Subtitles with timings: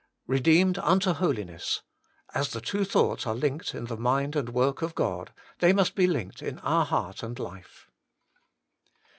[0.27, 1.83] Kedeemed unto holiness:
[2.33, 5.93] as the two thoughts are linked in the mind and work of God, they must
[5.93, 7.87] be linked in our heart and life.